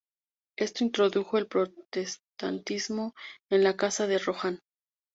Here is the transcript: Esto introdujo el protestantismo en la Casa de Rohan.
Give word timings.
Esto 0.57 0.83
introdujo 0.83 1.37
el 1.37 1.45
protestantismo 1.45 3.13
en 3.51 3.63
la 3.63 3.77
Casa 3.77 4.07
de 4.07 4.17
Rohan. 4.17 4.59